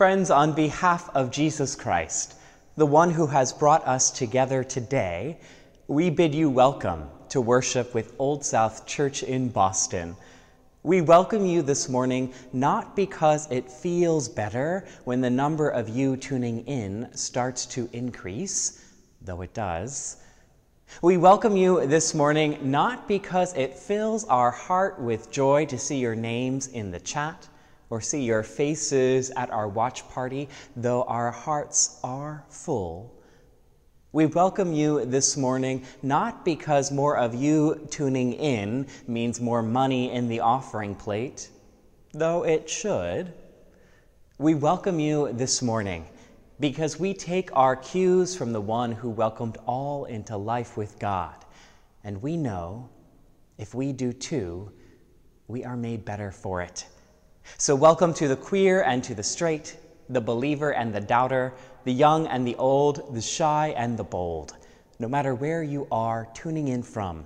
[0.00, 2.34] Friends, on behalf of Jesus Christ,
[2.74, 5.38] the one who has brought us together today,
[5.88, 10.16] we bid you welcome to worship with Old South Church in Boston.
[10.82, 16.16] We welcome you this morning not because it feels better when the number of you
[16.16, 18.82] tuning in starts to increase,
[19.20, 20.16] though it does.
[21.02, 25.98] We welcome you this morning not because it fills our heart with joy to see
[25.98, 27.50] your names in the chat
[27.90, 33.12] or see your faces at our watch party, though our hearts are full.
[34.12, 40.10] We welcome you this morning not because more of you tuning in means more money
[40.10, 41.50] in the offering plate,
[42.12, 43.32] though it should.
[44.38, 46.06] We welcome you this morning
[46.58, 51.34] because we take our cues from the one who welcomed all into life with God.
[52.02, 52.88] And we know
[53.58, 54.72] if we do too,
[55.46, 56.86] we are made better for it.
[57.58, 59.76] So, welcome to the queer and to the straight,
[60.08, 61.52] the believer and the doubter,
[61.84, 64.56] the young and the old, the shy and the bold.
[64.98, 67.24] No matter where you are tuning in from,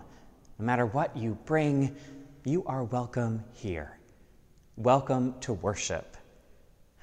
[0.58, 1.96] no matter what you bring,
[2.44, 3.98] you are welcome here.
[4.76, 6.16] Welcome to worship.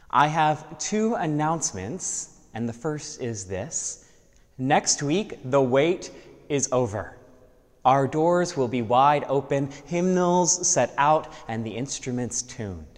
[0.10, 4.10] I have two announcements, and the first is this.
[4.58, 6.12] Next week, the wait
[6.50, 7.18] is over.
[7.86, 12.91] Our doors will be wide open, hymnals set out, and the instruments tuned.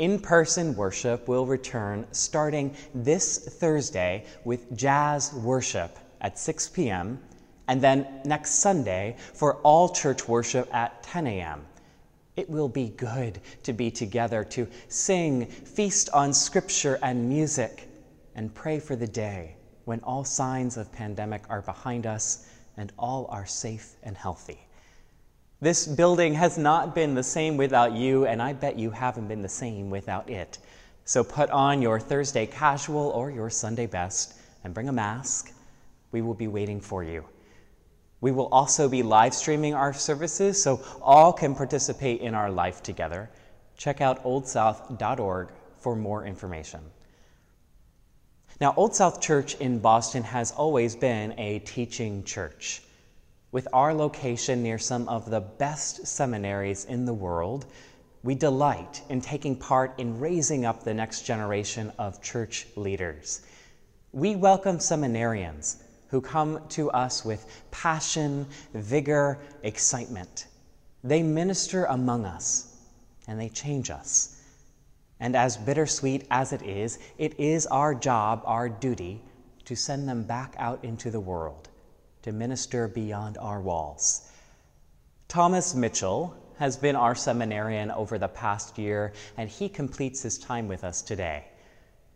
[0.00, 7.20] In person worship will return starting this Thursday with jazz worship at 6 p.m.,
[7.68, 11.64] and then next Sunday for all church worship at 10 a.m.
[12.34, 17.88] It will be good to be together to sing, feast on scripture and music,
[18.34, 23.28] and pray for the day when all signs of pandemic are behind us and all
[23.30, 24.63] are safe and healthy.
[25.60, 29.42] This building has not been the same without you, and I bet you haven't been
[29.42, 30.58] the same without it.
[31.04, 35.52] So put on your Thursday casual or your Sunday best and bring a mask.
[36.12, 37.24] We will be waiting for you.
[38.20, 42.82] We will also be live streaming our services so all can participate in our life
[42.82, 43.28] together.
[43.76, 46.80] Check out oldsouth.org for more information.
[48.60, 52.82] Now, Old South Church in Boston has always been a teaching church.
[53.54, 57.66] With our location near some of the best seminaries in the world,
[58.24, 63.42] we delight in taking part in raising up the next generation of church leaders.
[64.10, 65.76] We welcome seminarians
[66.08, 70.48] who come to us with passion, vigor, excitement.
[71.04, 72.76] They minister among us
[73.28, 74.42] and they change us.
[75.20, 79.22] And as bittersweet as it is, it is our job, our duty,
[79.64, 81.68] to send them back out into the world
[82.24, 84.30] to minister beyond our walls.
[85.28, 90.66] Thomas Mitchell has been our seminarian over the past year, and he completes his time
[90.66, 91.44] with us today.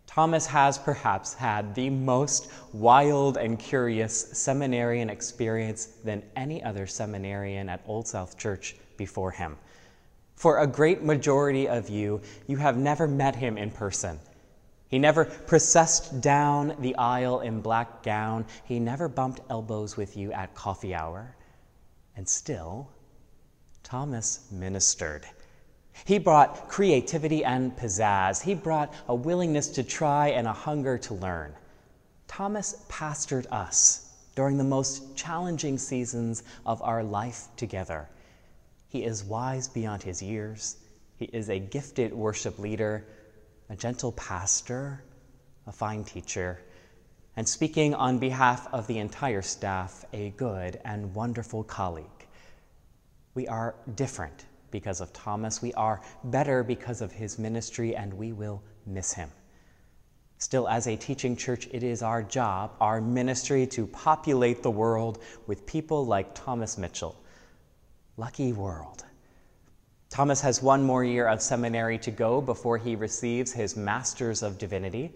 [0.07, 7.69] Thomas has perhaps had the most wild and curious seminarian experience than any other seminarian
[7.69, 9.59] at Old South Church before him.
[10.37, 14.19] For a great majority of you, you have never met him in person.
[14.89, 18.47] He never processed down the aisle in black gown.
[18.65, 21.37] He never bumped elbows with you at coffee hour.
[22.17, 22.89] And still,
[23.83, 25.27] Thomas ministered.
[26.07, 28.41] He brought creativity and pizzazz.
[28.41, 31.53] He brought a willingness to try and a hunger to learn.
[32.27, 38.09] Thomas pastored us during the most challenging seasons of our life together.
[38.89, 40.77] He is wise beyond his years.
[41.17, 43.05] He is a gifted worship leader
[43.71, 45.03] a gentle pastor,
[45.67, 46.61] a fine teacher,
[47.37, 52.27] and speaking on behalf of the entire staff, a good and wonderful colleague.
[53.35, 55.63] We are different because of Thomas.
[55.63, 59.31] We are better because of his ministry, and we will miss him.
[60.39, 65.23] Still, as a teaching church, it is our job, our ministry, to populate the world
[65.47, 67.17] with people like Thomas Mitchell.
[68.17, 69.05] Lucky world.
[70.11, 74.59] Thomas has one more year of seminary to go before he receives his Master's of
[74.59, 75.15] Divinity.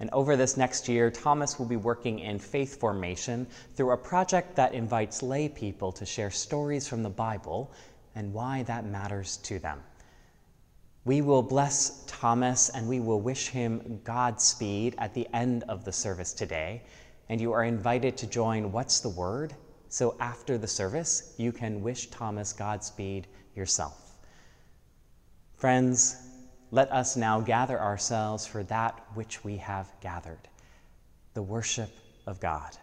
[0.00, 4.54] And over this next year, Thomas will be working in faith formation through a project
[4.56, 7.72] that invites lay people to share stories from the Bible
[8.14, 9.82] and why that matters to them.
[11.04, 15.92] We will bless Thomas and we will wish him Godspeed at the end of the
[15.92, 16.82] service today.
[17.30, 19.54] And you are invited to join What's the Word?
[19.88, 24.07] So after the service, you can wish Thomas Godspeed yourself.
[25.58, 26.16] Friends,
[26.70, 30.48] let us now gather ourselves for that which we have gathered
[31.34, 31.90] the worship
[32.28, 32.76] of God.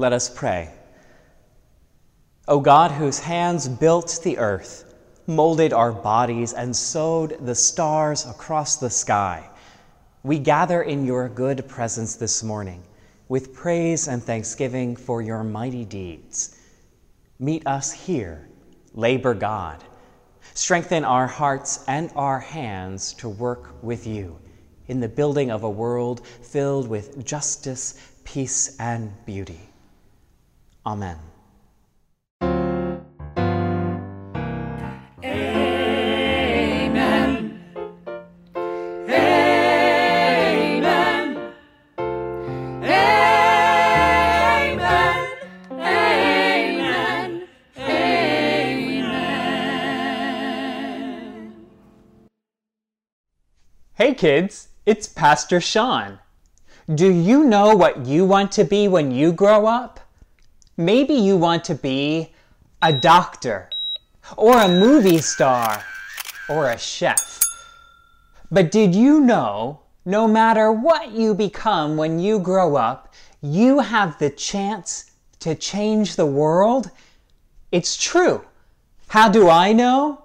[0.00, 0.70] Let us pray.
[2.48, 4.94] O God, whose hands built the earth,
[5.26, 9.50] molded our bodies, and sewed the stars across the sky,
[10.22, 12.82] we gather in your good presence this morning
[13.28, 16.56] with praise and thanksgiving for your mighty deeds.
[17.38, 18.48] Meet us here,
[18.94, 19.84] labor God.
[20.54, 24.38] Strengthen our hearts and our hands to work with you
[24.88, 29.69] in the building of a world filled with justice, peace, and beauty.
[30.86, 31.18] Amen.
[35.22, 37.60] Amen.
[38.56, 39.12] Amen.
[41.98, 42.88] Amen.
[45.72, 47.48] Amen.
[47.76, 48.70] Amen.
[53.94, 56.18] Hey kids, it's Pastor Sean.
[56.92, 59.99] Do you know what you want to be when you grow up?
[60.80, 62.32] Maybe you want to be
[62.80, 63.68] a doctor,
[64.38, 65.84] or a movie star,
[66.48, 67.38] or a chef.
[68.50, 73.12] But did you know no matter what you become when you grow up,
[73.42, 76.90] you have the chance to change the world?
[77.70, 78.42] It's true.
[79.08, 80.24] How do I know?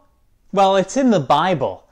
[0.54, 1.84] Well, it's in the Bible.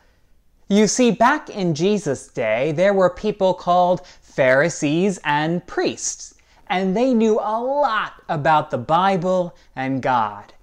[0.69, 6.32] You see, back in Jesus' day, there were people called Pharisees and priests,
[6.67, 10.53] and they knew a lot about the Bible and God.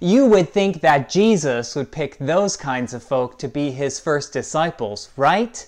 [0.00, 4.32] You would think that Jesus would pick those kinds of folk to be his first
[4.32, 5.66] disciples, right?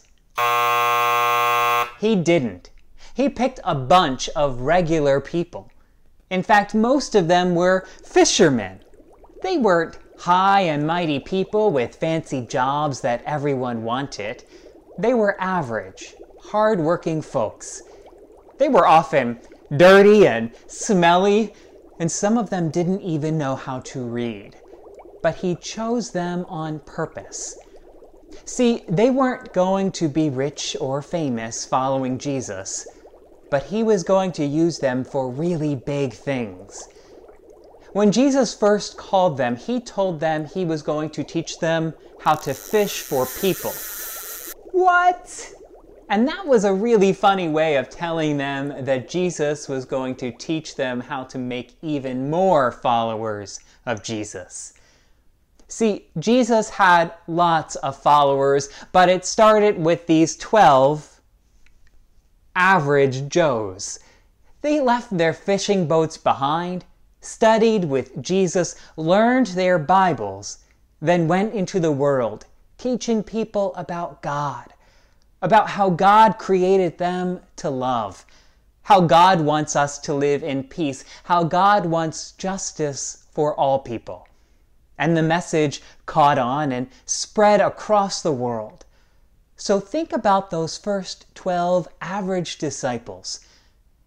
[1.98, 2.70] He didn't.
[3.14, 5.70] He picked a bunch of regular people.
[6.30, 8.80] In fact, most of them were fishermen.
[9.42, 14.44] They weren't high and mighty people with fancy jobs that everyone wanted.
[14.98, 17.82] They were average, hard-working folks.
[18.58, 19.40] They were often
[19.76, 21.54] dirty and smelly,
[21.98, 24.56] and some of them didn't even know how to read.
[25.22, 27.58] But he chose them on purpose.
[28.44, 32.86] See, they weren't going to be rich or famous following Jesus,
[33.50, 36.88] but he was going to use them for really big things.
[37.92, 42.34] When Jesus first called them, he told them he was going to teach them how
[42.36, 43.72] to fish for people.
[44.72, 45.52] What?
[46.12, 50.30] And that was a really funny way of telling them that Jesus was going to
[50.30, 54.74] teach them how to make even more followers of Jesus.
[55.68, 61.22] See, Jesus had lots of followers, but it started with these 12
[62.54, 63.98] average Joes.
[64.60, 66.84] They left their fishing boats behind,
[67.22, 70.58] studied with Jesus, learned their Bibles,
[71.00, 72.44] then went into the world,
[72.76, 74.71] teaching people about God,
[75.42, 78.24] about how God created them to love,
[78.82, 84.28] how God wants us to live in peace, how God wants justice for all people.
[84.96, 88.84] And the message caught on and spread across the world.
[89.56, 93.40] So think about those first 12 average disciples.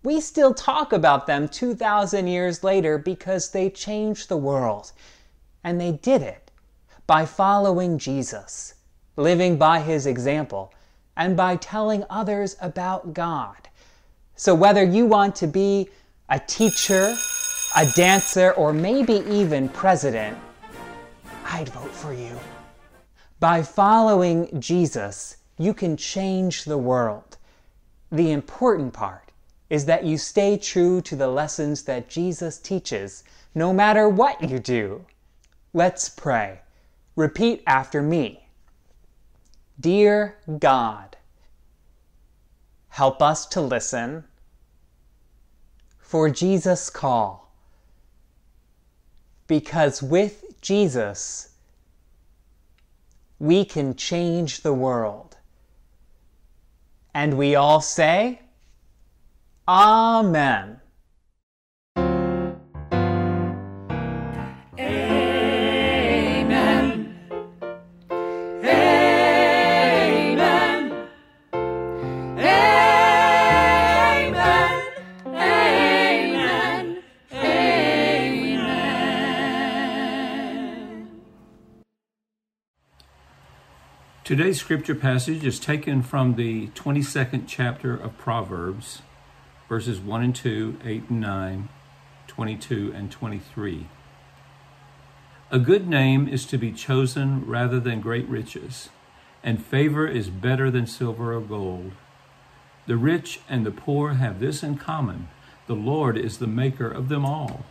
[0.03, 4.91] We still talk about them 2,000 years later because they changed the world.
[5.63, 6.51] And they did it
[7.07, 8.75] by following Jesus,
[9.15, 10.71] living by his example,
[11.17, 13.69] and by telling others about God.
[14.35, 15.89] So whether you want to be
[16.29, 17.15] a teacher,
[17.75, 20.37] a dancer, or maybe even president,
[21.45, 22.37] I'd vote for you.
[23.39, 27.37] By following Jesus, you can change the world.
[28.11, 29.31] The important part
[29.69, 33.23] is that you stay true to the lessons that Jesus teaches,
[33.53, 35.05] no matter what you do.
[35.73, 36.59] Let's pray.
[37.15, 38.44] Repeat after me.
[39.79, 41.17] Dear God,
[42.89, 44.23] help us to listen
[45.99, 47.51] for Jesus' call.
[49.47, 51.49] Because with Jesus,
[53.37, 55.35] we can change the world.
[57.13, 58.41] And we all say,
[59.67, 60.79] Amen.
[84.37, 89.01] Today's scripture passage is taken from the 22nd chapter of Proverbs,
[89.69, 91.69] verses 1 and 2, 8 and 9,
[92.27, 93.87] 22 and 23.
[95.51, 98.89] A good name is to be chosen rather than great riches,
[99.41, 101.93] and favor is better than silver or gold.
[102.87, 105.29] The rich and the poor have this in common
[105.67, 107.63] The Lord is the maker of them all.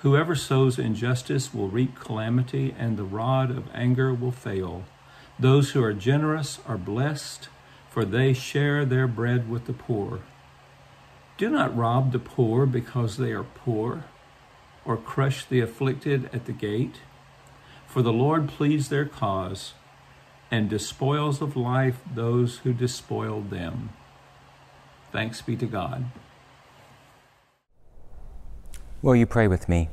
[0.00, 4.84] Whoever sows injustice will reap calamity, and the rod of anger will fail.
[5.38, 7.48] Those who are generous are blessed,
[7.90, 10.20] for they share their bread with the poor.
[11.36, 14.04] Do not rob the poor because they are poor,
[14.86, 17.00] or crush the afflicted at the gate.
[17.86, 19.74] For the Lord pleads their cause,
[20.50, 23.90] and despoils of life those who despoil them.
[25.12, 26.06] Thanks be to God.
[29.02, 29.90] Will you pray with me?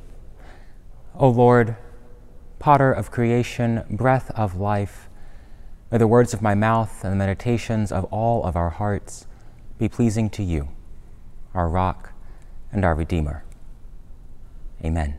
[1.15, 1.75] O Lord,
[2.59, 5.09] potter of creation, breath of life,
[5.93, 9.27] may the words of my mouth and the meditations of all of our hearts
[9.77, 10.69] be pleasing to you,
[11.53, 12.13] our rock
[12.71, 13.43] and our Redeemer.
[14.83, 15.13] Amen.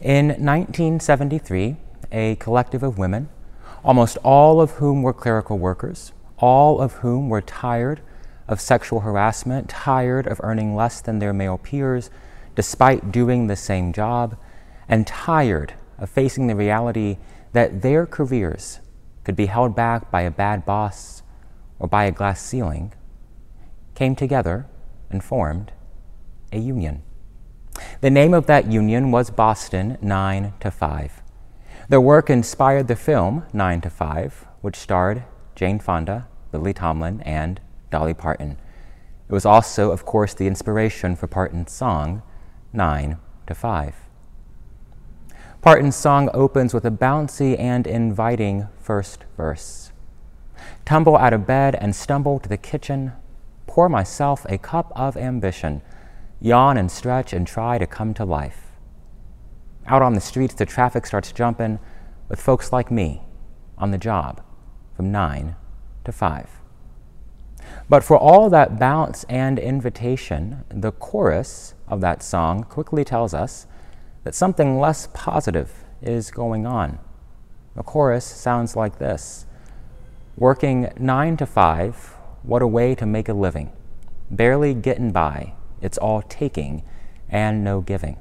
[0.00, 1.76] In 1973,
[2.10, 3.28] a collective of women,
[3.84, 8.00] almost all of whom were clerical workers, all of whom were tired
[8.48, 12.08] of sexual harassment, tired of earning less than their male peers
[12.54, 14.38] despite doing the same job,
[14.88, 17.18] and tired of facing the reality
[17.52, 18.80] that their careers
[19.24, 21.22] could be held back by a bad boss
[21.78, 22.92] or by a glass ceiling,
[23.94, 24.66] came together
[25.10, 25.72] and formed
[26.52, 27.02] a union.
[28.00, 31.22] The name of that union was Boston 9 to 5.
[31.88, 37.60] Their work inspired the film 9 to 5, which starred Jane Fonda, Lily Tomlin, and
[37.90, 38.58] Dolly Parton.
[39.28, 42.22] It was also, of course, the inspiration for Parton's song,
[42.72, 44.05] 9 to 5.
[45.66, 49.90] Parton's song opens with a bouncy and inviting first verse.
[50.84, 53.14] Tumble out of bed and stumble to the kitchen,
[53.66, 55.82] pour myself a cup of ambition,
[56.38, 58.74] yawn and stretch and try to come to life.
[59.88, 61.80] Out on the streets, the traffic starts jumping
[62.28, 63.22] with folks like me
[63.76, 64.44] on the job
[64.94, 65.56] from 9
[66.04, 66.60] to 5.
[67.88, 73.66] But for all that bounce and invitation, the chorus of that song quickly tells us
[74.26, 76.98] that something less positive is going on.
[77.76, 79.46] The chorus sounds like this
[80.36, 83.70] Working nine to five, what a way to make a living.
[84.28, 86.82] Barely getting by, it's all taking
[87.28, 88.16] and no giving.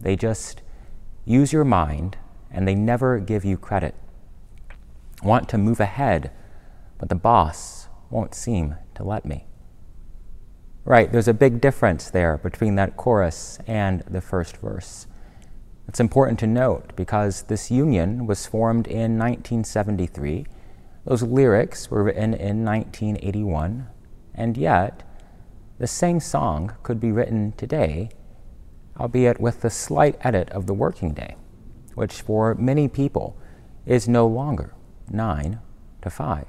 [0.00, 0.62] They just
[1.24, 3.96] use your mind and they never give you credit.
[5.24, 6.30] Want to move ahead,
[6.98, 9.46] but the boss won't seem to let me.
[10.84, 15.08] Right, there's a big difference there between that chorus and the first verse.
[15.88, 20.46] It's important to note because this union was formed in 1973.
[21.04, 23.88] Those lyrics were written in 1981,
[24.34, 25.02] and yet
[25.78, 28.10] the same song could be written today,
[28.98, 31.36] albeit with the slight edit of the working day,
[31.94, 33.36] which for many people
[33.84, 34.74] is no longer
[35.10, 35.58] 9
[36.02, 36.46] to 5.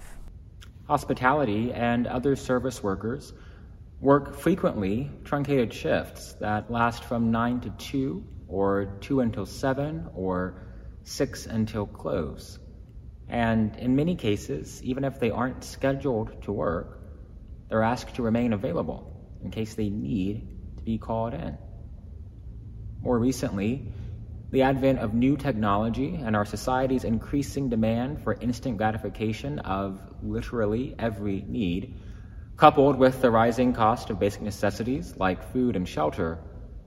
[0.88, 3.34] Hospitality and other service workers
[4.00, 10.62] work frequently truncated shifts that last from 9 to 2, or 2 until 7, or
[11.06, 12.60] 6 until close.
[13.28, 17.00] And in many cases, even if they aren't scheduled to work,
[17.68, 19.12] they're asked to remain available
[19.44, 21.58] in case they need to be called in.
[23.02, 23.92] More recently,
[24.52, 30.94] the advent of new technology and our society's increasing demand for instant gratification of literally
[31.00, 31.96] every need,
[32.56, 36.38] coupled with the rising cost of basic necessities like food and shelter,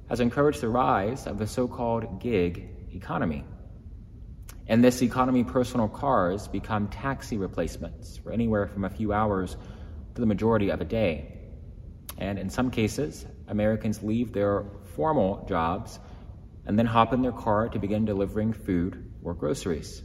[0.09, 3.45] has encouraged the rise of the so called gig economy.
[4.69, 9.57] In this economy, personal cars become taxi replacements for anywhere from a few hours
[10.14, 11.33] to the majority of a day.
[12.19, 14.64] And in some cases, Americans leave their
[14.97, 15.99] formal jobs
[16.64, 20.03] and then hop in their car to begin delivering food or groceries.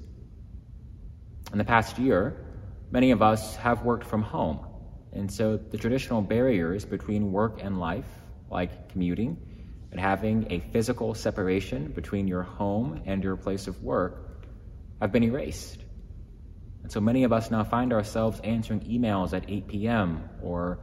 [1.52, 2.46] In the past year,
[2.92, 4.60] many of us have worked from home,
[5.12, 8.06] and so the traditional barriers between work and life,
[8.50, 9.38] like commuting
[9.92, 14.48] and having a physical separation between your home and your place of work,
[15.02, 15.84] have been erased.
[16.84, 20.30] And so many of us now find ourselves answering emails at 8 p.m.
[20.42, 20.80] or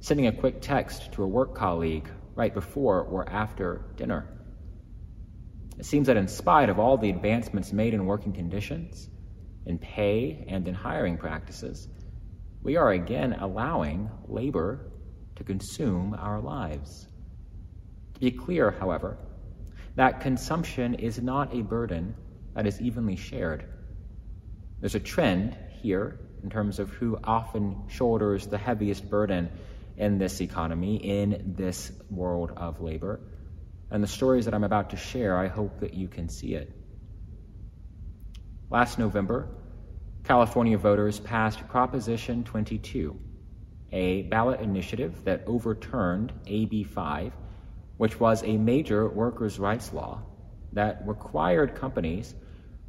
[0.00, 4.26] sending a quick text to a work colleague right before or after dinner.
[5.78, 9.08] It seems that in spite of all the advancements made in working conditions,
[9.66, 11.88] in pay, and in hiring practices,
[12.62, 14.90] we are again allowing labor
[15.36, 17.06] to consume our lives.
[18.20, 19.18] Be clear, however,
[19.96, 22.14] that consumption is not a burden
[22.54, 23.64] that is evenly shared.
[24.80, 29.50] There's a trend here in terms of who often shoulders the heaviest burden
[29.96, 33.20] in this economy, in this world of labor.
[33.90, 36.72] And the stories that I'm about to share, I hope that you can see it.
[38.68, 39.48] Last November,
[40.24, 43.18] California voters passed Proposition 22,
[43.92, 47.32] a ballot initiative that overturned AB 5,
[47.96, 50.22] which was a major workers' rights law
[50.72, 52.34] that required companies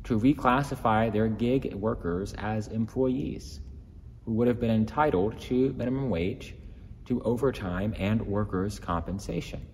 [0.04, 3.60] to reclassify their gig workers as employees
[4.26, 6.54] who would have been entitled to minimum wage,
[7.06, 9.66] to overtime, and workers' compensation.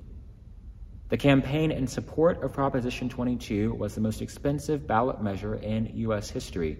[1.09, 6.29] The campaign in support of Proposition 22 was the most expensive ballot measure in U.S.
[6.29, 6.77] history,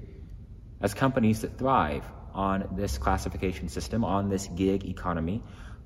[0.82, 5.44] as companies that thrive on this classification system, on this gig economy,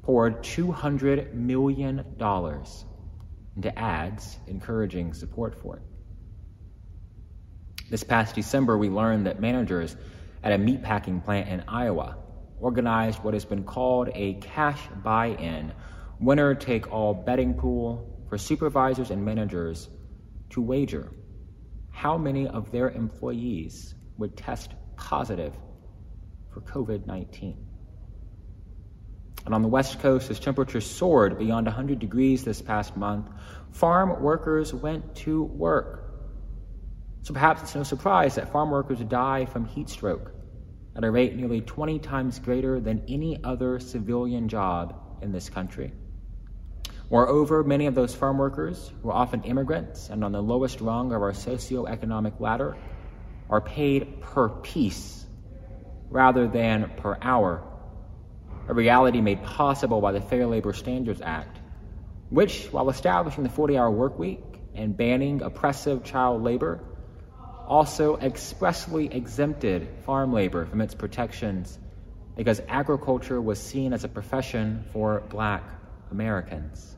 [0.08, 2.00] poured $200 million
[3.58, 5.82] into ads encouraging support for it.
[7.90, 9.98] This past December, we learned that managers
[10.42, 12.16] at a meatpacking plant in Iowa
[12.62, 15.74] organized what has been called a cash buy in,
[16.22, 19.90] winner take all betting pool for supervisors and managers
[20.52, 21.12] to wager
[21.92, 25.54] how many of their employees would test positive
[26.54, 27.67] for COVID 19.
[29.48, 33.30] And on the West Coast, as temperatures soared beyond 100 degrees this past month,
[33.72, 36.04] farm workers went to work.
[37.22, 40.34] So perhaps it's no surprise that farm workers die from heat stroke
[40.98, 45.94] at a rate nearly 20 times greater than any other civilian job in this country.
[47.10, 51.14] Moreover, many of those farm workers, who are often immigrants and on the lowest rung
[51.14, 52.76] of our socioeconomic ladder,
[53.50, 55.26] are paid per piece
[56.10, 57.64] rather than per hour,
[58.68, 61.58] a reality made possible by the Fair Labor Standards Act,
[62.30, 64.44] which, while establishing the 40 hour work week
[64.76, 66.84] and banning oppressive child labor,
[67.68, 71.78] also expressly exempted farm labor from its protections
[72.36, 75.64] because agriculture was seen as a profession for black
[76.12, 76.96] Americans.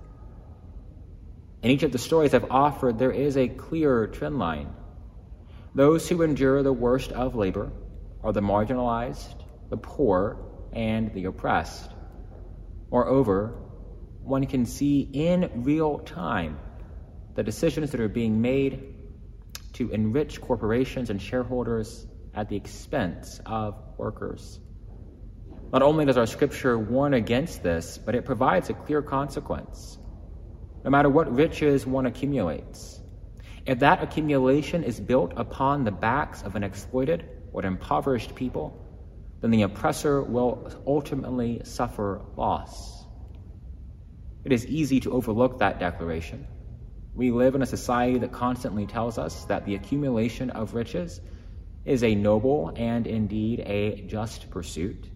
[1.61, 4.73] In each of the stories I've offered, there is a clear trend line.
[5.75, 7.71] Those who endure the worst of labor
[8.23, 9.35] are the marginalized,
[9.69, 10.37] the poor,
[10.73, 11.89] and the oppressed.
[12.91, 13.55] Moreover,
[14.21, 16.59] one can see in real time
[17.35, 18.95] the decisions that are being made
[19.73, 24.59] to enrich corporations and shareholders at the expense of workers.
[25.71, 29.97] Not only does our scripture warn against this, but it provides a clear consequence.
[30.83, 32.99] No matter what riches one accumulates,
[33.65, 38.88] if that accumulation is built upon the backs of an exploited or impoverished people,
[39.41, 43.05] then the oppressor will ultimately suffer loss.
[44.43, 46.47] It is easy to overlook that declaration
[47.19, 51.19] we live in a society that constantly tells us that the accumulation of riches
[51.83, 55.09] is a noble and indeed a just pursuit,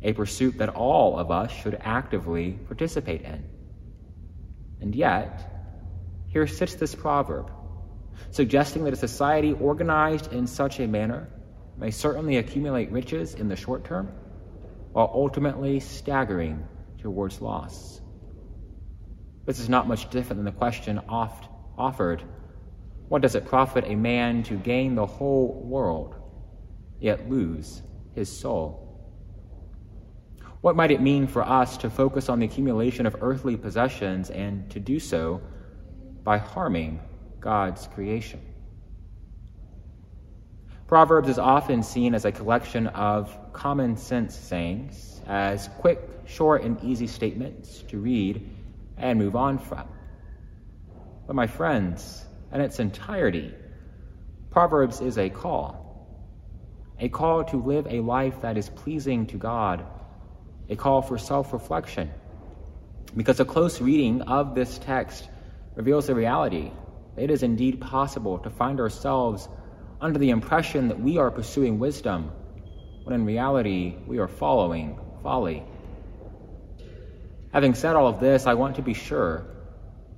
[0.00, 3.44] a pursuit that all of us should actively participate in.
[4.80, 5.50] And yet,
[6.28, 7.50] here sits this proverb,
[8.30, 11.28] suggesting that a society organized in such a manner
[11.80, 14.12] may certainly accumulate riches in the short term,
[14.92, 16.62] while ultimately staggering
[16.98, 18.02] towards loss.
[19.46, 22.22] This is not much different than the question oft offered
[23.08, 26.14] What does it profit a man to gain the whole world,
[27.00, 27.82] yet lose
[28.14, 28.86] his soul?
[30.60, 34.70] What might it mean for us to focus on the accumulation of earthly possessions and
[34.70, 35.40] to do so
[36.22, 37.00] by harming
[37.40, 38.49] God's creation?
[40.90, 46.82] Proverbs is often seen as a collection of common sense sayings, as quick, short, and
[46.82, 48.50] easy statements to read
[48.96, 49.86] and move on from.
[51.28, 53.54] But, my friends, in its entirety,
[54.50, 56.08] Proverbs is a call
[56.98, 59.86] a call to live a life that is pleasing to God,
[60.68, 62.10] a call for self reflection.
[63.16, 65.28] Because a close reading of this text
[65.76, 66.72] reveals the reality.
[67.16, 69.48] It is indeed possible to find ourselves
[70.00, 72.32] under the impression that we are pursuing wisdom,
[73.04, 75.62] when in reality we are following folly.
[77.52, 79.46] Having said all of this, I want to be sure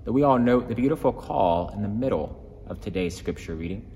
[0.05, 3.91] that we all note the beautiful call in the middle of today's scripture reading.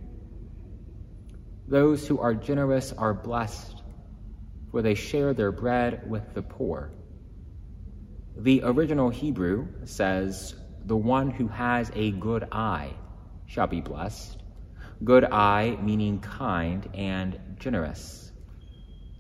[1.69, 3.83] Those who are generous are blessed,
[4.71, 6.93] for they share their bread with the poor.
[8.37, 12.93] The original Hebrew says, The one who has a good eye
[13.47, 14.43] shall be blessed.
[15.05, 18.33] Good eye meaning kind and generous.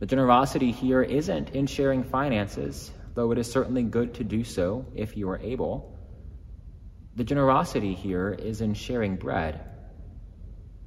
[0.00, 4.86] The generosity here isn't in sharing finances, though it is certainly good to do so
[4.94, 5.94] if you are able.
[7.16, 9.60] The generosity here is in sharing bread,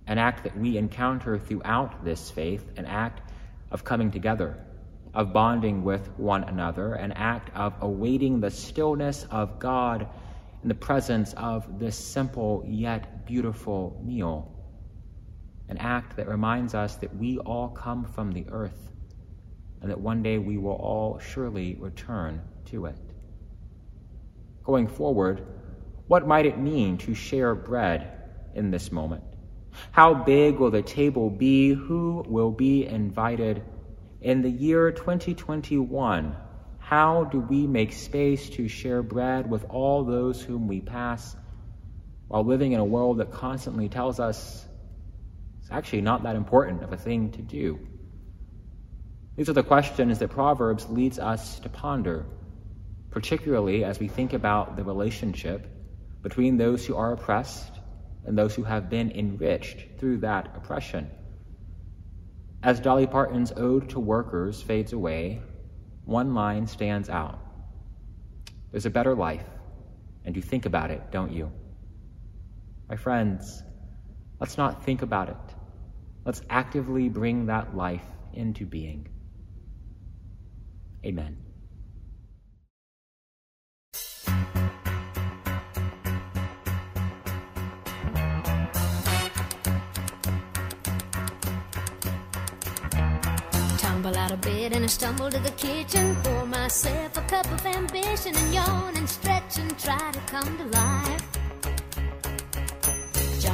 [0.07, 3.31] an act that we encounter throughout this faith, an act
[3.69, 4.57] of coming together,
[5.13, 10.07] of bonding with one another, an act of awaiting the stillness of God
[10.63, 14.55] in the presence of this simple yet beautiful meal,
[15.69, 18.89] an act that reminds us that we all come from the earth
[19.81, 22.97] and that one day we will all surely return to it.
[24.63, 25.45] Going forward,
[26.07, 28.11] what might it mean to share bread
[28.55, 29.23] in this moment?
[29.91, 31.69] How big will the table be?
[31.69, 33.63] Who will be invited?
[34.21, 36.35] In the year 2021,
[36.79, 41.35] how do we make space to share bread with all those whom we pass
[42.27, 44.65] while living in a world that constantly tells us
[45.69, 47.79] it's actually not that important of a thing to do?
[49.35, 52.25] These are the questions that Proverbs leads us to ponder,
[53.11, 55.67] particularly as we think about the relationship
[56.23, 57.71] between those who are oppressed
[58.25, 61.07] and those who have been enriched through that oppression.
[62.63, 65.39] As Dolly Parton's Ode to Workers fades away,
[66.03, 67.39] one line stands out
[68.71, 69.47] There's a better life,
[70.25, 71.51] and you think about it, don't you?
[72.89, 73.61] My friends,
[74.39, 75.48] let's not think about it.
[76.29, 79.07] Let's actively bring that life into being.
[81.03, 81.35] Amen.
[93.79, 96.15] Tumble out of bed and I stumble to the kitchen.
[96.21, 100.65] Pour myself a cup of ambition and yawn and stretch and try to come to
[100.65, 101.28] life.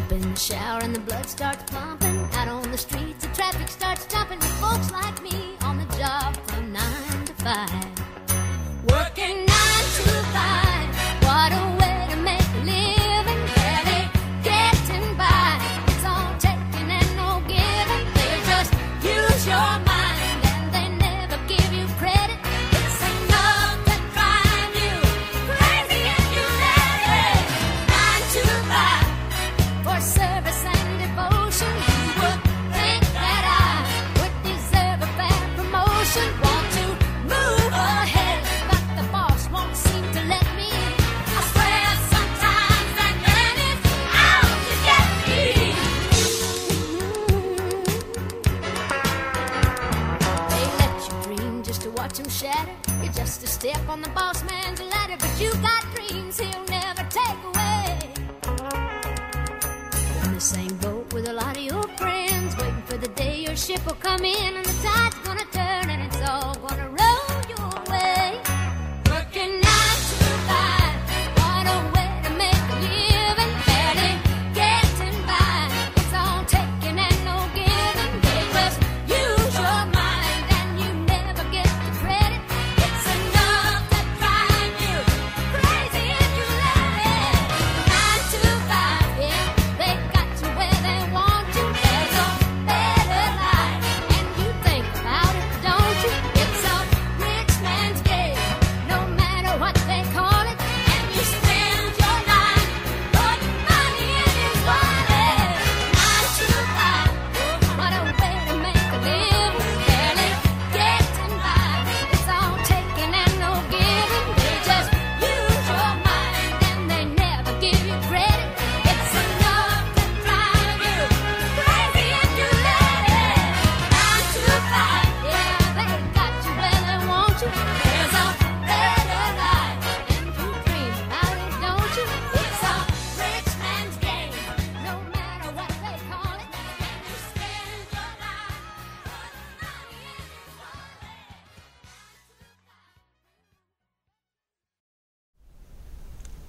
[0.07, 2.29] The shower and the blood starts pumping.
[2.33, 4.39] Out on the streets, the traffic starts jumping.
[4.39, 4.91] Folks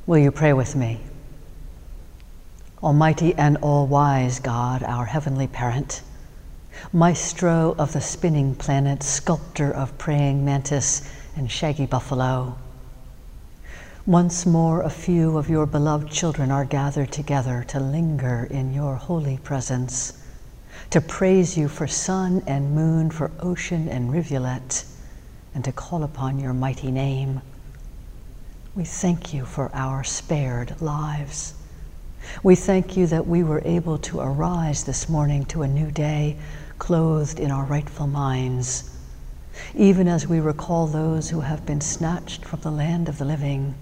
[0.07, 1.01] Will you pray with me?
[2.81, 6.03] Almighty and all wise God, our heavenly parent,
[6.93, 12.57] maestro of the spinning planet, sculptor of praying mantis and shaggy buffalo,
[14.07, 18.95] once more a few of your beloved children are gathered together to linger in your
[18.95, 20.23] holy presence,
[20.91, 24.85] to praise you for sun and moon, for ocean and rivulet,
[25.53, 27.41] and to call upon your mighty name.
[28.77, 31.55] We thank you for our spared lives.
[32.43, 36.37] We thank you that we were able to arise this morning to a new day,
[36.79, 38.95] clothed in our rightful minds,
[39.75, 43.75] even as we recall those who have been snatched from the land of the living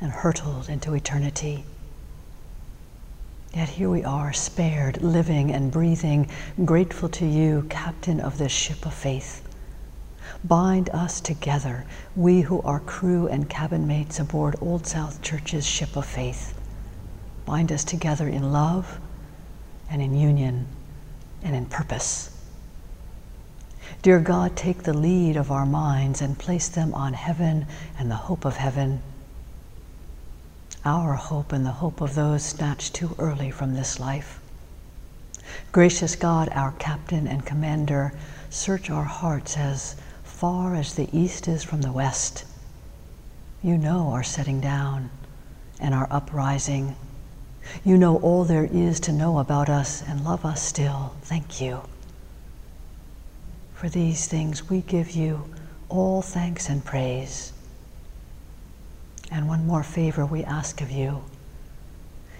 [0.00, 1.66] and hurtled into eternity.
[3.54, 6.30] Yet here we are, spared, living and breathing,
[6.64, 9.43] grateful to you, captain of this ship of faith.
[10.44, 15.96] Bind us together, we who are crew and cabin mates aboard Old South Church's ship
[15.96, 16.52] of faith.
[17.46, 19.00] Bind us together in love
[19.88, 20.66] and in union
[21.42, 22.30] and in purpose.
[24.02, 27.66] Dear God, take the lead of our minds and place them on heaven
[27.98, 29.00] and the hope of heaven.
[30.84, 34.40] Our hope and the hope of those snatched too early from this life.
[35.72, 38.12] Gracious God, our captain and commander,
[38.50, 39.96] search our hearts as
[40.34, 42.44] far as the east is from the west.
[43.62, 45.10] You know our setting down
[45.78, 46.96] and our uprising.
[47.84, 51.14] You know all there is to know about us and love us still.
[51.22, 51.82] Thank you.
[53.74, 55.44] For these things we give you
[55.88, 57.52] all thanks and praise.
[59.30, 61.22] And one more favor we ask of you.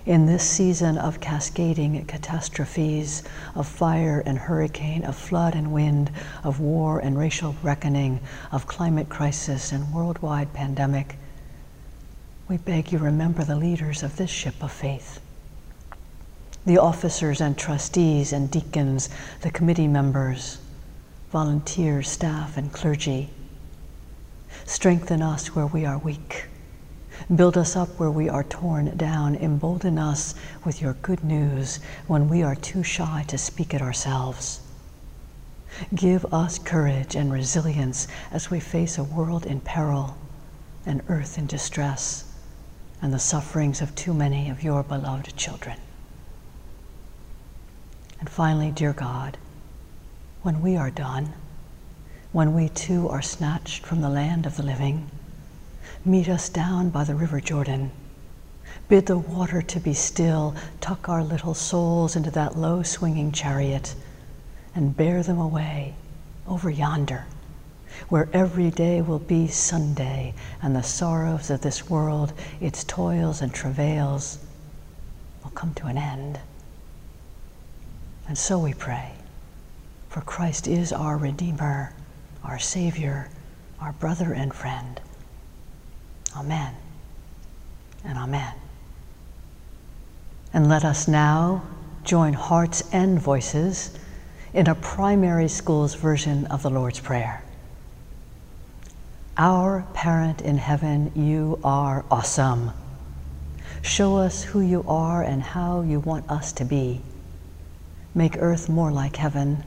[0.06, 3.22] In this season of cascading catastrophes,
[3.54, 6.10] of fire and hurricane, of flood and wind,
[6.42, 8.20] of war and racial reckoning,
[8.52, 11.16] of climate crisis and worldwide pandemic,
[12.48, 15.20] we beg you remember the leaders of this ship of faith.
[16.66, 19.08] The officers and trustees and deacons,
[19.40, 20.58] the committee members,
[21.32, 23.30] volunteers, staff, and clergy.
[24.66, 26.48] Strengthen us where we are weak.
[27.34, 29.34] Build us up where we are torn down.
[29.36, 30.34] Embolden us
[30.64, 34.60] with your good news when we are too shy to speak it ourselves.
[35.94, 40.16] Give us courage and resilience as we face a world in peril,
[40.86, 42.24] an earth in distress,
[43.02, 45.78] and the sufferings of too many of your beloved children.
[48.20, 49.36] And finally, dear God,
[50.42, 51.32] when we are done,
[52.32, 55.10] when we too are snatched from the land of the living,
[56.04, 57.90] meet us down by the river Jordan.
[58.88, 63.94] Bid the water to be still, tuck our little souls into that low swinging chariot,
[64.74, 65.94] and bear them away
[66.46, 67.24] over yonder,
[68.08, 73.54] where every day will be Sunday, and the sorrows of this world, its toils and
[73.54, 74.38] travails,
[75.42, 76.38] will come to an end.
[78.28, 79.12] And so we pray.
[80.10, 81.92] For Christ is our Redeemer,
[82.42, 83.30] our Savior,
[83.80, 85.00] our brother and friend.
[86.36, 86.74] Amen
[88.04, 88.54] and Amen.
[90.52, 91.62] And let us now
[92.04, 93.96] join hearts and voices
[94.52, 97.42] in a primary school's version of the Lord's Prayer.
[99.36, 102.70] Our parent in heaven, you are awesome.
[103.82, 107.00] Show us who you are and how you want us to be.
[108.14, 109.64] Make earth more like heaven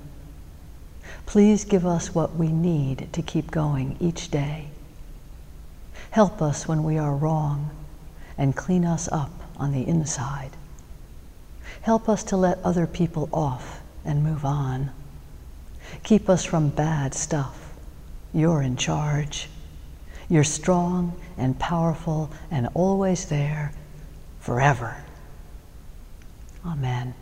[1.27, 4.69] Please give us what we need to keep going each day.
[6.11, 7.69] Help us when we are wrong
[8.37, 10.51] and clean us up on the inside.
[11.81, 14.91] Help us to let other people off and move on.
[16.03, 17.73] Keep us from bad stuff.
[18.33, 19.49] You're in charge.
[20.29, 23.71] You're strong and powerful and always there
[24.39, 24.97] forever.
[26.65, 27.13] Amen.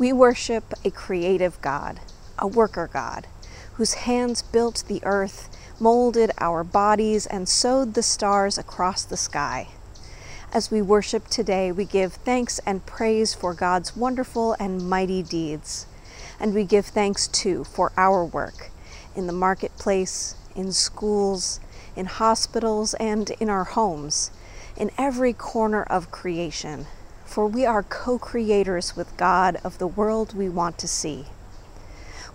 [0.00, 2.00] We worship a creative God,
[2.38, 3.26] a worker God,
[3.74, 9.68] whose hands built the earth, molded our bodies, and sewed the stars across the sky.
[10.54, 15.84] As we worship today, we give thanks and praise for God's wonderful and mighty deeds.
[16.40, 18.70] And we give thanks too for our work
[19.14, 21.60] in the marketplace, in schools,
[21.94, 24.30] in hospitals, and in our homes,
[24.78, 26.86] in every corner of creation.
[27.30, 31.26] For we are co creators with God of the world we want to see.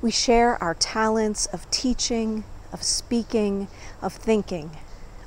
[0.01, 3.67] We share our talents of teaching, of speaking,
[4.01, 4.71] of thinking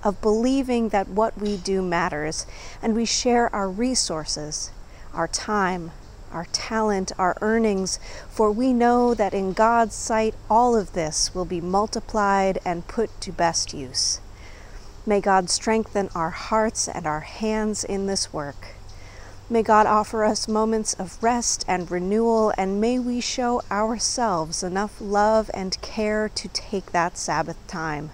[0.02, 2.46] of believing that what we do matters,
[2.80, 4.70] and we share our resources,
[5.12, 5.90] our time,
[6.32, 7.98] our talent, our earnings,
[8.28, 13.20] for we know that in God's sight all of this will be multiplied and put
[13.22, 14.20] to best use.
[15.06, 18.77] May God strengthen our hearts and our hands in this work.
[19.50, 25.00] May God offer us moments of rest and renewal, and may we show ourselves enough
[25.00, 28.10] love and care to take that Sabbath time.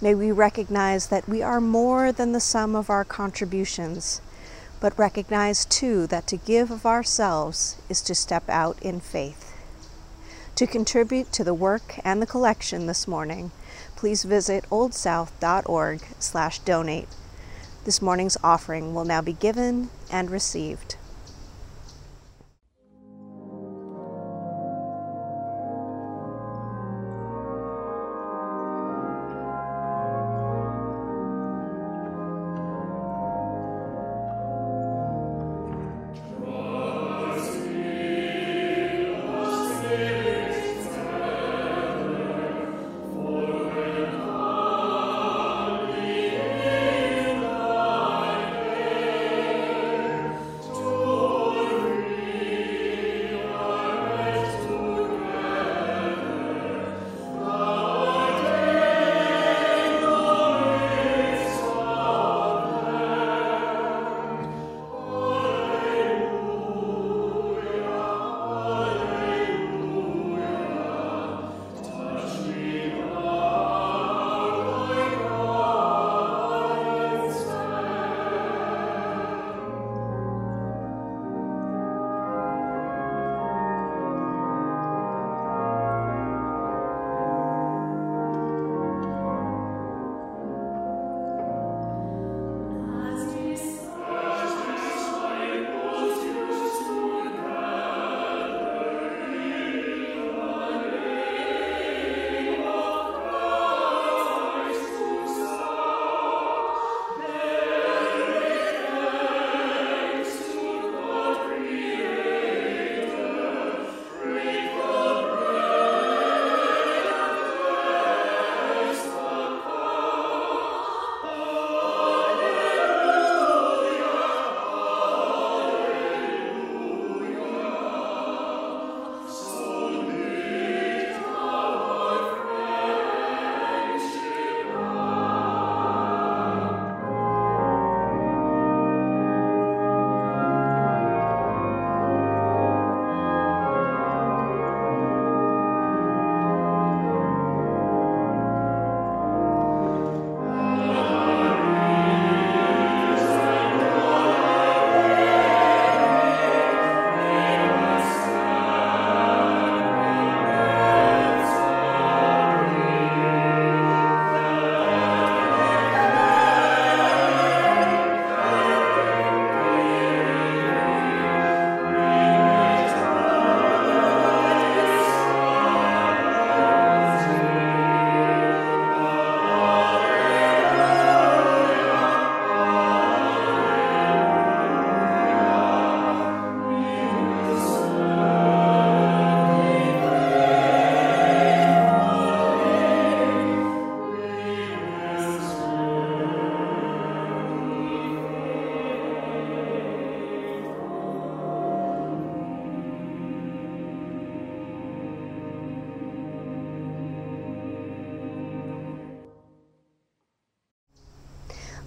[0.00, 4.22] May we recognize that we are more than the sum of our contributions,
[4.80, 9.52] but recognize too that to give of ourselves is to step out in faith.
[10.54, 13.50] To contribute to the work and the collection this morning,
[13.96, 17.08] please visit oldsouth.org/donate.
[17.84, 20.94] This morning's offering will now be given and received.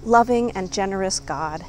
[0.05, 1.65] Loving and generous God,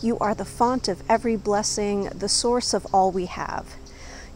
[0.00, 3.76] you are the font of every blessing, the source of all we have.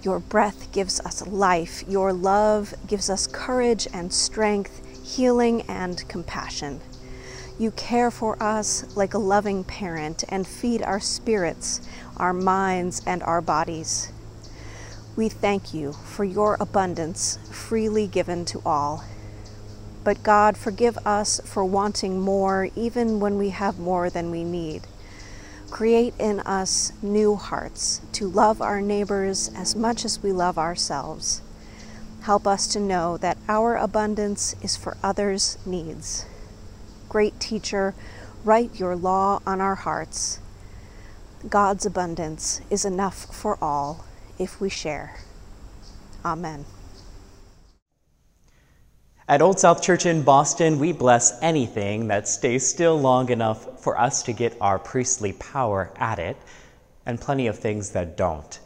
[0.03, 4.85] Your breath gives us life, your love gives us courage and strength,
[5.17, 6.83] healing and compassion.
[7.59, 11.81] You care for us like a loving parent and feed our spirits,
[12.19, 14.13] our minds, and our bodies.
[15.17, 19.03] We thank you for your abundance freely given to all.
[20.03, 24.83] But God, forgive us for wanting more even when we have more than we need.
[25.71, 31.43] Create in us new hearts to love our neighbors as much as we love ourselves.
[32.23, 36.27] Help us to know that our abundance is for others' needs.
[37.09, 37.95] Great teacher,
[38.45, 40.41] write your law on our hearts.
[41.49, 44.05] God's abundance is enough for all
[44.39, 45.21] if we share.
[46.25, 46.65] Amen.
[49.31, 53.97] At Old South Church in Boston, we bless anything that stays still long enough for
[53.97, 56.37] us to get our priestly power at it,
[57.07, 58.59] and plenty of things that don't.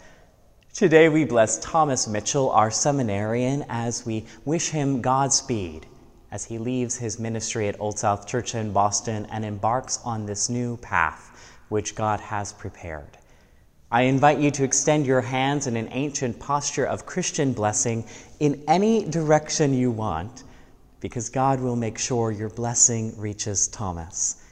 [0.73, 5.85] Today we bless Thomas Mitchell, our seminarian, as we wish him Godspeed
[6.31, 10.49] as he leaves his ministry at Old South Church in Boston and embarks on this
[10.49, 13.19] new path which God has prepared.
[13.91, 18.07] I invite you to extend your hands in an ancient posture of Christian blessing
[18.41, 20.43] in any direction you want,
[21.05, 24.43] because God will make sure your blessing reaches Thomas.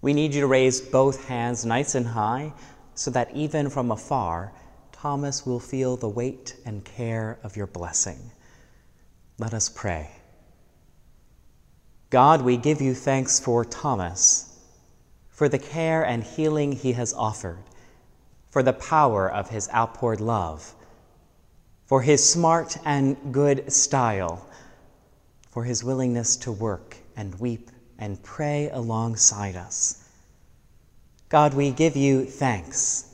[0.00, 2.54] We need you to raise both hands nice and high
[2.96, 4.52] so that even from afar,
[4.90, 8.18] Thomas will feel the weight and care of your blessing.
[9.38, 10.10] Let us pray.
[12.10, 14.58] God, we give you thanks for Thomas
[15.30, 17.62] for the care and healing he has offered,
[18.50, 20.74] for the power of his outpoured love,
[21.86, 24.48] for his smart and good style,
[25.52, 30.04] for his willingness to work and weep and pray alongside us.
[31.28, 33.06] God, we give you thanks,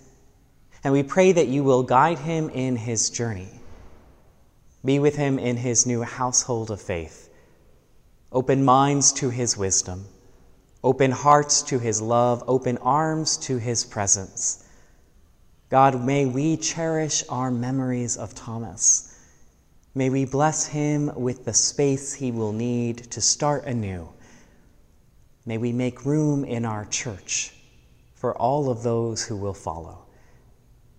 [0.83, 3.61] and we pray that you will guide him in his journey.
[4.83, 7.29] Be with him in his new household of faith.
[8.33, 10.07] Open minds to his wisdom
[10.85, 14.65] Open hearts to his love, open arms to his presence.
[15.71, 19.18] God, may we cherish our memories of Thomas.
[19.99, 24.09] May we bless him with the space he will need to start anew.
[25.45, 27.53] May we make room in our church
[28.15, 30.07] for all of those who will follow.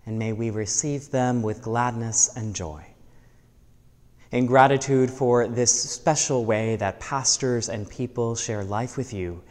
[0.04, 2.84] And may we receive them with gladness and joy.
[4.32, 9.42] In gratitude for this special way that pastors and people share life with you,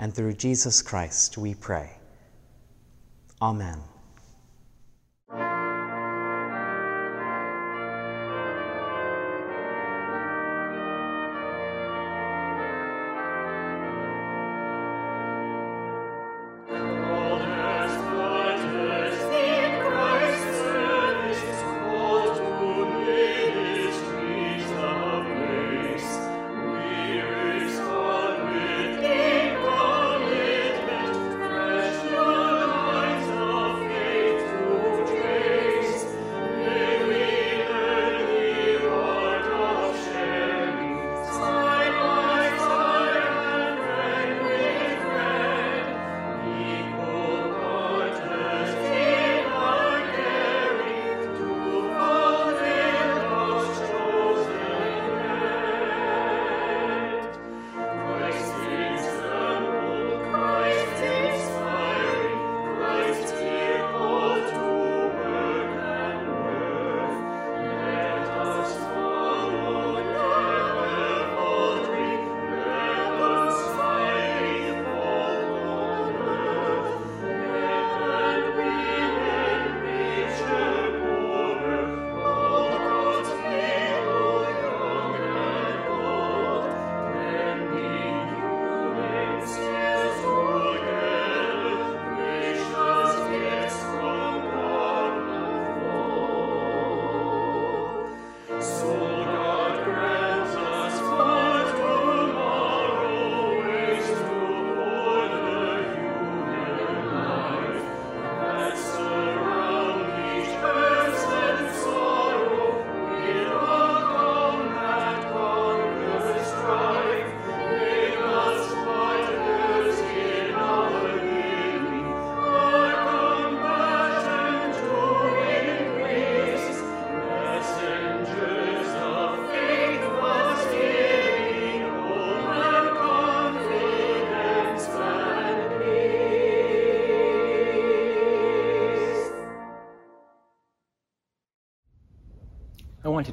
[0.00, 1.92] and through Jesus Christ we pray.
[3.40, 3.78] Amen.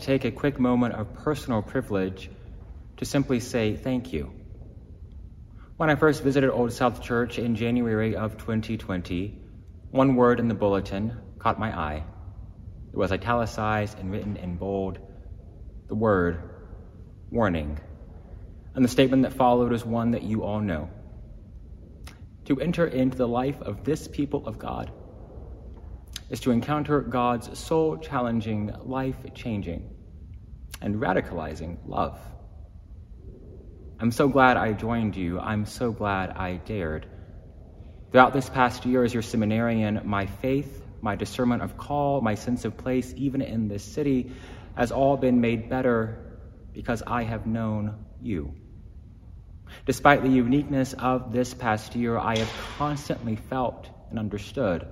[0.01, 2.29] Take a quick moment of personal privilege
[2.97, 4.33] to simply say thank you.
[5.77, 9.39] When I first visited Old South Church in January of 2020,
[9.91, 12.03] one word in the bulletin caught my eye
[12.93, 14.99] It was italicized and written in bold
[15.87, 16.41] the word
[17.29, 17.79] warning.
[18.73, 20.89] And the statement that followed is one that you all know.
[22.45, 24.91] To enter into the life of this people of God
[26.32, 29.93] is to encounter God's soul challenging, life changing,
[30.82, 32.17] and radicalizing love.
[33.99, 35.39] I'm so glad I joined you.
[35.39, 37.05] I'm so glad I dared.
[38.11, 42.63] Throughout this past year as your seminarian, my faith, my discernment of call, my sense
[42.63, 44.32] of place, even in this city,
[44.77, 46.39] has all been made better
[46.71, 48.55] because I have known you.
[49.86, 54.88] Despite the uniqueness of this past year, I have constantly felt and understood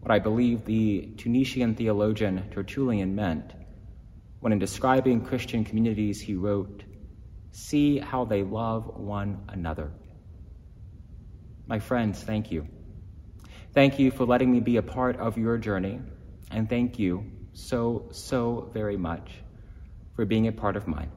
[0.00, 3.52] what I believe the Tunisian theologian Tertullian meant
[4.40, 6.84] when, in describing Christian communities, he wrote,
[7.52, 9.92] See how they love one another.
[11.66, 12.66] My friends, thank you.
[13.74, 16.00] Thank you for letting me be a part of your journey,
[16.50, 19.30] and thank you so, so very much
[20.16, 21.10] for being a part of mine.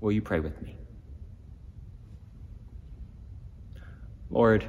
[0.00, 0.76] Will you pray with me?
[4.30, 4.66] Lord,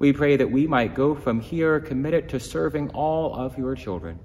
[0.00, 4.18] we pray that we might go from here committed to serving all of your children,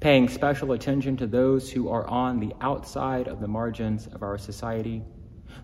[0.00, 4.38] paying special attention to those who are on the outside of the margins of our
[4.38, 5.02] society,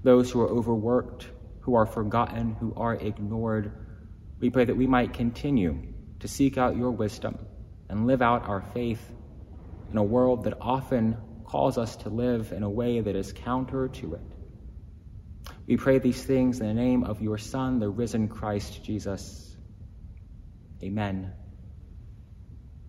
[0.02, 1.26] those who are overworked,
[1.60, 3.72] who are forgotten, who are ignored.
[4.40, 5.82] We pray that we might continue
[6.20, 7.38] to seek out your wisdom
[7.88, 9.10] and live out our faith
[9.90, 13.88] in a world that often calls us to live in a way that is counter
[13.88, 14.37] to it.
[15.68, 19.54] We pray these things in the name of your Son, the risen Christ Jesus.
[20.82, 21.30] Amen.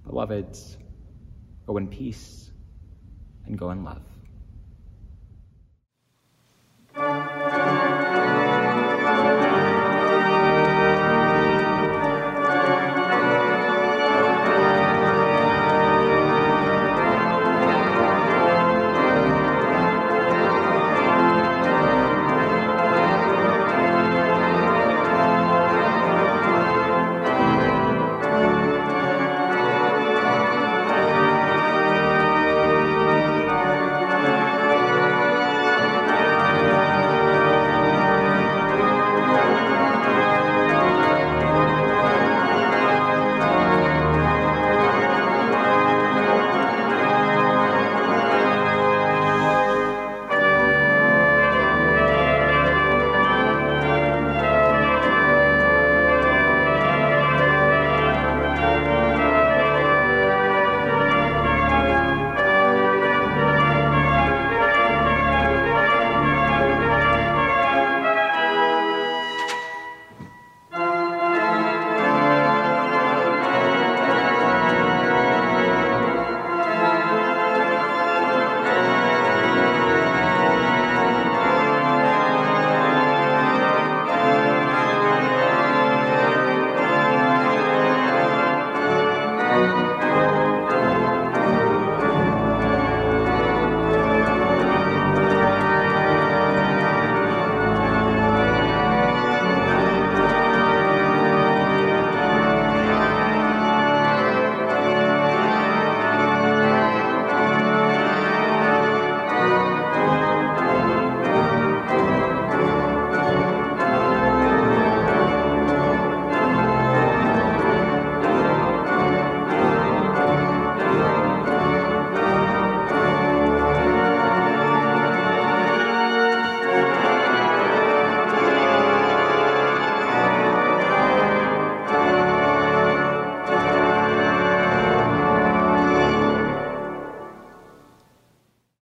[0.05, 0.77] Beloveds,
[1.67, 2.49] go in peace
[3.45, 4.01] and go in love.